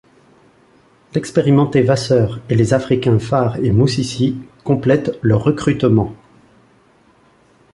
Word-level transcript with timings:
L'expérimenté 1.13 1.83
Vasseur 1.83 2.39
et 2.49 2.55
les 2.55 2.73
Africains 2.73 3.19
Farh 3.19 3.57
et 3.57 3.71
Musisi 3.71 4.35
complètent 4.63 5.11
le 5.21 5.35
recrutement. 5.35 6.15